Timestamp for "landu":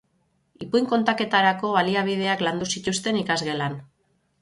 2.49-2.71